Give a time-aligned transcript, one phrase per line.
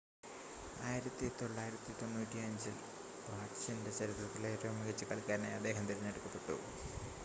[0.83, 2.75] 1995-ൽ
[3.27, 6.57] പാർടിസൻ്റെ ചരിത്രത്തിലെ ഏറ്റവും മികച്ച കളിക്കാരനായി അദ്ദേഹം തിരഞ്ഞെടുക്കപ്പെട്ടു